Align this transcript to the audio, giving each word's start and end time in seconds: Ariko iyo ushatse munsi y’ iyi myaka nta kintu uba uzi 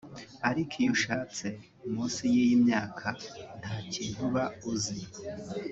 Ariko 0.49 0.73
iyo 0.81 0.89
ushatse 0.95 1.47
munsi 1.91 2.21
y’ 2.33 2.35
iyi 2.43 2.55
myaka 2.65 3.07
nta 3.59 3.75
kintu 3.91 4.19
uba 4.27 4.43
uzi 4.71 4.97